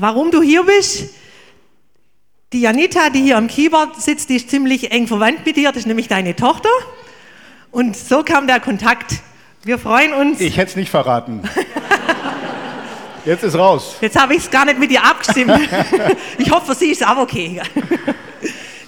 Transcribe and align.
warum 0.00 0.30
du 0.30 0.42
hier 0.42 0.64
bist. 0.64 1.10
Die 2.52 2.62
Janita, 2.62 3.10
die 3.10 3.22
hier 3.22 3.36
am 3.36 3.46
Keyboard 3.46 4.00
sitzt, 4.00 4.28
die 4.28 4.36
ist 4.36 4.50
ziemlich 4.50 4.90
eng 4.90 5.06
verwandt 5.06 5.46
mit 5.46 5.56
dir, 5.56 5.70
das 5.70 5.80
ist 5.82 5.86
nämlich 5.86 6.08
deine 6.08 6.34
Tochter. 6.34 6.70
Und 7.70 7.96
so 7.96 8.24
kam 8.24 8.48
der 8.48 8.58
Kontakt. 8.58 9.20
Wir 9.62 9.78
freuen 9.78 10.12
uns. 10.14 10.40
Ich 10.40 10.56
hätte 10.56 10.70
es 10.70 10.76
nicht 10.76 10.90
verraten. 10.90 11.42
Jetzt 13.26 13.44
ist 13.44 13.54
raus. 13.54 13.96
Jetzt 14.00 14.18
habe 14.18 14.34
ich 14.34 14.40
es 14.40 14.50
gar 14.50 14.64
nicht 14.64 14.78
mit 14.78 14.90
dir 14.90 15.04
abgestimmt. 15.04 15.52
ich 16.38 16.50
hoffe, 16.50 16.66
für 16.66 16.74
sie 16.74 16.90
ist 16.90 17.02
es 17.02 17.06
auch 17.06 17.18
okay. 17.18 17.60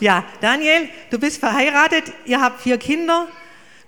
ja, 0.00 0.24
Daniel, 0.40 0.88
du 1.10 1.18
bist 1.18 1.38
verheiratet, 1.38 2.04
ihr 2.24 2.40
habt 2.40 2.62
vier 2.62 2.78
Kinder. 2.78 3.28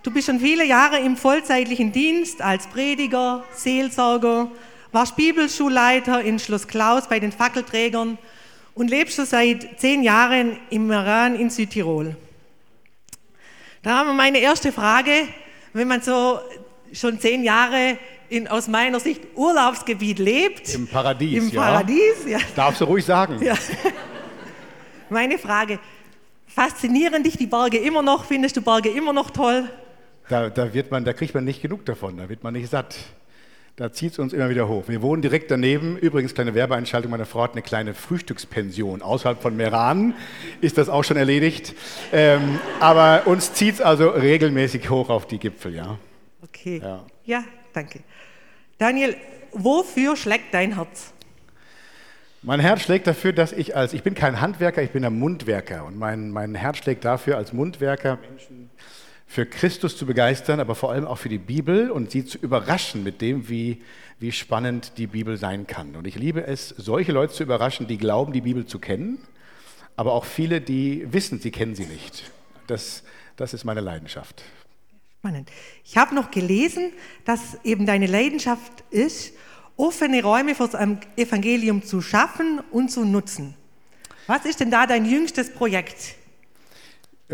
Du 0.03 0.11
bist 0.11 0.27
schon 0.27 0.39
viele 0.39 0.67
Jahre 0.67 0.99
im 0.99 1.17
vollzeitlichen 1.17 1.93
Dienst 1.93 2.43
als 2.43 2.67
Prediger, 2.67 3.43
Seelsorger, 3.55 4.51
warst 4.95 5.17
Bibelschulleiter 5.17 6.23
in 6.23 6.39
Schloss 6.39 6.69
Klaus 6.69 7.09
bei 7.09 7.19
den 7.19 7.33
Fackelträgern 7.33 8.17
und 8.75 8.89
lebst 8.89 9.17
schon 9.17 9.27
seit 9.27 9.81
zehn 9.81 10.05
Jahren 10.05 10.57
im 10.71 10.87
Meran 10.87 11.35
in 11.35 11.51
Südtirol. 11.51 12.17
Da 13.83 13.99
haben 13.99 14.11
wir 14.11 14.15
meine 14.15 14.39
erste 14.39 14.71
Frage, 14.71 15.11
wenn 15.73 15.89
man 15.89 16.01
so 16.01 16.39
schon 16.93 17.19
zehn 17.19 17.43
Jahre 17.43 17.99
in, 18.29 18.47
aus 18.47 18.69
meiner 18.69 19.01
Sicht 19.01 19.21
Urlaubsgebiet 19.35 20.21
lebt. 20.21 20.73
Im 20.73 20.87
Paradies, 20.87 21.43
Im 21.43 21.51
Paradies, 21.51 22.27
ja. 22.27 22.39
Darfst 22.55 22.81
du 22.81 22.85
ruhig 22.85 23.05
sagen. 23.05 23.43
Ja. 23.43 23.55
Meine 25.11 25.39
Frage, 25.39 25.81
faszinieren 26.47 27.25
dich 27.25 27.37
die 27.37 27.47
Berge 27.47 27.79
immer 27.79 28.03
noch? 28.03 28.25
Findest 28.25 28.57
du 28.57 28.63
Berge 28.63 28.91
immer 28.91 29.13
noch 29.13 29.31
toll? 29.31 29.69
Da, 30.29 30.49
da, 30.49 30.73
wird 30.73 30.93
man, 30.93 31.05
da 31.05 31.13
kriegt 31.13 31.35
man 31.35 31.45
nicht 31.45 31.61
genug 31.61 31.85
davon, 31.85 32.17
da 32.17 32.29
wird 32.29 32.45
man 32.45 32.55
nicht 32.55 32.71
satt. 32.71 32.97
Da 33.77 33.93
zieht 33.93 34.13
es 34.13 34.19
uns 34.21 34.33
immer 34.33 34.51
wieder 34.51 34.69
hoch. 34.69 34.85
Wir 34.87 35.03
wohnen 35.03 35.21
direkt 35.21 35.51
daneben. 35.51 35.97
Übrigens, 35.99 36.33
kleine 36.33 36.55
Werbeeinschaltung, 36.55 37.11
meine 37.11 37.27
Frau 37.27 37.43
hat 37.43 37.53
eine 37.53 37.63
kleine 37.63 37.93
Frühstückspension. 37.93 39.03
Außerhalb 39.03 39.43
von 39.43 39.57
Meran 39.57 40.15
ist 40.61 40.79
das 40.79 40.89
auch 40.89 41.03
schon 41.03 41.17
erledigt. 41.17 41.75
Ähm, 42.13 42.61
aber 42.79 43.27
uns 43.27 43.53
zieht 43.53 43.75
es 43.75 43.81
also 43.81 44.11
regelmäßig 44.11 44.91
hoch 44.91 45.11
auf 45.11 45.27
die 45.27 45.39
Gipfel, 45.39 45.75
ja. 45.75 45.99
Okay. 46.41 46.81
Ja. 46.85 47.05
ja, 47.25 47.45
danke. 47.73 47.99
Daniel, 48.79 49.17
wofür 49.51 50.15
schlägt 50.15 50.55
dein 50.55 50.77
Herz? 50.77 51.13
Mein 52.43 52.61
Herz 52.61 52.83
schlägt 52.83 53.09
dafür, 53.09 53.33
dass 53.33 53.53
ich 53.53 53.75
als, 53.75 53.93
ich 53.93 54.05
bin 54.05 54.15
kein 54.15 54.41
Handwerker, 54.41 54.83
ich 54.83 54.91
bin 54.91 55.05
ein 55.05 55.19
Mundwerker. 55.19 55.85
Und 55.85 55.99
mein, 55.99 56.31
mein 56.31 56.55
Herz 56.55 56.77
schlägt 56.77 57.05
dafür, 57.05 57.39
als 57.39 57.53
Mundwerker 57.53 58.19
Menschen 58.31 58.64
für 59.35 59.47
Christus 59.47 59.97
zu 59.97 60.07
begeistern, 60.07 60.61
aber 60.61 60.77
vor 60.77 60.93
allem 60.93 61.09
auch 61.09 61.19
für 61.19 61.29
die 61.29 61.39
Bibel 61.39 61.91
und 61.91 62.13
sie 62.13 62.25
zu 62.25 62.39
überraschen 62.39 63.03
mit 63.03 63.21
dem, 63.21 63.49
wie, 63.49 63.83
wie 64.21 64.31
spannend 64.31 64.93
die 64.97 65.09
Bibel 65.09 65.37
sein 65.39 65.67
kann. 65.67 65.97
Und 65.97 66.07
ich 66.07 66.15
liebe 66.15 66.47
es, 66.47 66.69
solche 66.69 67.11
Leute 67.11 67.33
zu 67.33 67.43
überraschen, 67.43 67.89
die 67.89 67.99
glauben, 67.99 68.33
die 68.33 68.43
Bibel 68.43 68.65
zu 68.65 68.79
kennen, 68.79 69.19
aber 69.97 70.13
auch 70.13 70.25
viele, 70.25 70.61
die 70.61 71.13
wissen, 71.13 71.41
sie 71.41 71.51
kennen 71.51 71.75
sie 71.75 71.87
nicht. 71.87 72.31
Das, 72.69 73.03
das 73.35 73.55
ist 73.55 73.65
meine 73.65 73.81
Leidenschaft. 73.81 74.45
Spannend. 75.19 75.51
Ich 75.85 75.97
habe 75.97 76.15
noch 76.15 76.31
gelesen, 76.31 76.93
dass 77.25 77.59
eben 77.65 77.87
deine 77.87 78.07
Leidenschaft 78.07 78.85
ist, 78.91 79.35
offene 79.77 80.23
Räume 80.23 80.55
fürs 80.55 80.75
Evangelium 81.17 81.83
zu 81.83 82.03
schaffen 82.03 82.61
und 82.71 82.93
zu 82.93 83.05
nutzen. 83.05 83.57
Was 84.29 84.45
ist 84.45 84.61
denn 84.61 84.71
da 84.71 84.87
dein 84.87 85.05
jüngstes 85.05 85.53
Projekt? 85.53 86.15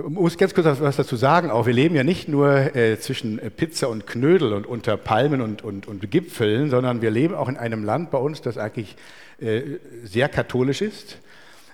Ich 0.02 0.08
muss 0.08 0.38
ganz 0.38 0.54
kurz 0.54 0.66
was 0.80 0.96
dazu 0.96 1.16
sagen. 1.16 1.50
Auch 1.50 1.66
wir 1.66 1.74
leben 1.74 1.94
ja 1.94 2.04
nicht 2.04 2.26
nur 2.26 2.74
äh, 2.74 2.98
zwischen 2.98 3.38
Pizza 3.56 3.88
und 3.88 4.06
Knödel 4.06 4.54
und 4.54 4.66
unter 4.66 4.96
Palmen 4.96 5.42
und, 5.42 5.62
und, 5.62 5.86
und 5.86 6.10
Gipfeln, 6.10 6.70
sondern 6.70 7.02
wir 7.02 7.10
leben 7.10 7.34
auch 7.34 7.48
in 7.48 7.56
einem 7.58 7.84
Land 7.84 8.10
bei 8.10 8.18
uns, 8.18 8.40
das 8.40 8.56
eigentlich 8.56 8.96
äh, 9.40 9.62
sehr 10.04 10.28
katholisch 10.28 10.80
ist. 10.80 11.18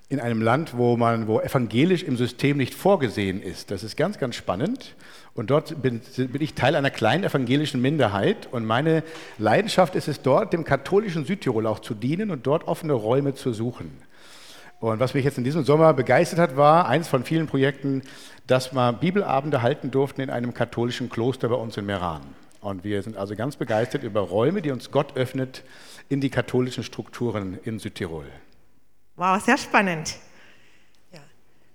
In 0.08 0.19
einem 0.19 0.42
Land, 0.42 0.77
wo 0.77 0.97
man, 0.97 1.28
wo 1.28 1.41
evangelisch 1.41 2.02
im 2.02 2.16
System 2.16 2.56
nicht 2.56 2.74
vorgesehen 2.74 3.42
ist. 3.42 3.70
Das 3.70 3.84
ist 3.84 3.97
ganz, 3.97 4.19
ganz 4.19 4.34
spannend. 4.34 4.94
Und 5.34 5.50
dort 5.50 5.81
bin, 5.82 6.00
bin 6.16 6.41
ich 6.41 6.54
Teil 6.54 6.75
einer 6.75 6.91
kleinen 6.91 7.25
evangelischen 7.25 7.81
Minderheit. 7.81 8.48
Und 8.50 8.64
meine 8.64 9.03
Leidenschaft 9.38 9.94
ist 9.94 10.08
es 10.08 10.22
dort, 10.22 10.53
dem 10.53 10.64
katholischen 10.64 11.26
Südtirol 11.26 11.66
auch 11.66 11.81
zu 11.81 11.94
dienen 11.94 12.31
und 12.31 12.47
dort 12.47 12.66
offene 12.66 12.94
Räume 12.94 13.34
zu 13.34 13.53
suchen. 13.53 13.91
Und 14.92 15.00
was 15.00 15.14
mich 15.14 15.24
jetzt 15.24 15.36
in 15.36 15.42
diesem 15.42 15.64
Sommer 15.64 15.92
begeistert 15.94 16.38
hat, 16.38 16.56
war 16.56 16.86
eins 16.86 17.08
von 17.08 17.24
vielen 17.24 17.48
Projekten, 17.48 18.02
dass 18.47 18.72
wir 18.72 18.92
Bibelabende 18.92 19.60
halten 19.60 19.91
durften 19.91 20.20
in 20.20 20.30
einem 20.30 20.54
katholischen 20.54 21.10
Kloster 21.10 21.48
bei 21.48 21.56
uns 21.56 21.76
in 21.76 21.86
Meran. 21.86 22.22
Und 22.60 22.84
wir 22.84 23.02
sind 23.02 23.16
also 23.16 23.34
ganz 23.34 23.56
begeistert 23.56 24.04
über 24.04 24.20
Räume, 24.20 24.62
die 24.62 24.70
uns 24.70 24.92
Gott 24.92 25.16
öffnet 25.16 25.64
in 26.08 26.20
die 26.20 26.30
katholischen 26.30 26.84
Strukturen 26.84 27.58
in 27.64 27.80
Südtirol. 27.80 28.26
Wow, 29.16 29.42
sehr 29.42 29.58
spannend. 29.58 30.14
Ja. 31.12 31.19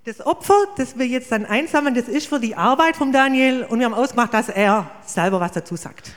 Das 0.05 0.25
Opfer, 0.25 0.55
das 0.77 0.97
wir 0.97 1.05
jetzt 1.05 1.33
dann 1.33 1.45
einsammeln, 1.45 1.95
das 1.95 2.07
ist 2.07 2.27
für 2.27 2.39
die 2.39 2.55
Arbeit 2.55 2.95
von 2.95 3.11
Daniel 3.11 3.63
und 3.63 3.79
wir 3.79 3.87
haben 3.87 3.93
ausgemacht, 3.93 4.33
dass 4.33 4.47
er 4.47 4.89
selber 5.05 5.41
was 5.41 5.51
dazu 5.51 5.75
sagt. 5.75 6.13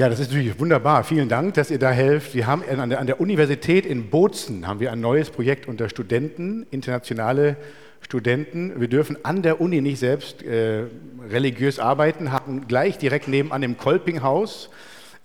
Ja, 0.00 0.08
das 0.08 0.18
ist 0.18 0.28
natürlich 0.28 0.58
wunderbar. 0.58 1.04
Vielen 1.04 1.28
Dank, 1.28 1.52
dass 1.52 1.70
ihr 1.70 1.78
da 1.78 1.90
helft. 1.90 2.34
Wir 2.34 2.46
haben 2.46 2.64
an 2.66 2.88
der, 2.88 3.00
an 3.00 3.06
der 3.06 3.20
Universität 3.20 3.84
in 3.84 4.08
Bozen 4.08 4.66
haben 4.66 4.80
wir 4.80 4.92
ein 4.92 5.00
neues 5.02 5.28
Projekt 5.28 5.68
unter 5.68 5.90
Studenten, 5.90 6.66
internationale 6.70 7.58
Studenten. 8.00 8.80
Wir 8.80 8.88
dürfen 8.88 9.22
an 9.26 9.42
der 9.42 9.60
Uni 9.60 9.82
nicht 9.82 9.98
selbst 9.98 10.42
äh, 10.42 10.84
religiös 11.28 11.78
arbeiten, 11.78 12.32
haben 12.32 12.66
gleich 12.66 12.96
direkt 12.96 13.28
nebenan 13.28 13.62
im 13.62 13.76
Kolpinghaus 13.76 14.70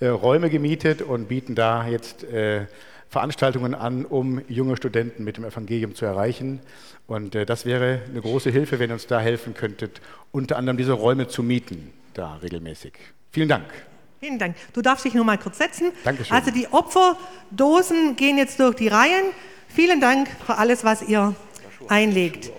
äh, 0.01 0.07
Räume 0.07 0.49
gemietet 0.49 1.01
und 1.01 1.29
bieten 1.29 1.55
da 1.55 1.87
jetzt 1.87 2.25
äh, 2.25 2.65
Veranstaltungen 3.07 3.75
an, 3.75 4.03
um 4.03 4.41
junge 4.49 4.75
Studenten 4.75 5.23
mit 5.23 5.37
dem 5.37 5.45
Evangelium 5.45 5.95
zu 5.95 6.03
erreichen. 6.03 6.59
Und 7.07 7.33
äh, 7.33 7.45
das 7.45 7.65
wäre 7.65 8.01
eine 8.09 8.19
große 8.19 8.49
Hilfe, 8.49 8.77
wenn 8.79 8.89
ihr 8.89 8.95
uns 8.95 9.07
da 9.07 9.21
helfen 9.21 9.53
könntet, 9.53 10.01
unter 10.33 10.57
anderem 10.57 10.75
diese 10.75 10.91
Räume 10.91 11.29
zu 11.29 11.43
mieten, 11.43 11.93
da 12.13 12.35
regelmäßig. 12.43 12.91
Vielen 13.31 13.47
Dank. 13.47 13.63
Vielen 14.19 14.39
Dank. 14.39 14.55
Du 14.73 14.81
darfst 14.81 15.05
dich 15.05 15.13
noch 15.13 15.25
mal 15.25 15.37
kurz 15.37 15.57
setzen. 15.57 15.91
Dankeschön. 16.03 16.35
Also 16.35 16.51
die 16.51 16.67
Opferdosen 16.67 18.15
gehen 18.15 18.37
jetzt 18.37 18.59
durch 18.59 18.75
die 18.75 18.87
Reihen. 18.87 19.25
Vielen 19.67 19.99
Dank 19.99 20.29
für 20.45 20.57
alles, 20.57 20.83
was 20.83 21.01
ihr 21.01 21.35
einlegt. 21.89 22.51